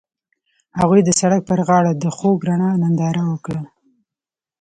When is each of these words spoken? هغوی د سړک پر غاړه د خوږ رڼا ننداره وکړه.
هغوی 0.79 1.01
د 1.03 1.09
سړک 1.19 1.41
پر 1.49 1.59
غاړه 1.67 1.91
د 1.95 2.05
خوږ 2.17 2.39
رڼا 2.49 2.69
ننداره 2.81 3.23
وکړه. 3.31 3.61